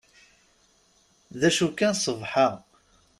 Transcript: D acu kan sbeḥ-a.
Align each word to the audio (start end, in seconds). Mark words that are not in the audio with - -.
D 1.39 1.41
acu 1.47 1.67
kan 1.77 1.93
sbeḥ-a. 2.03 2.49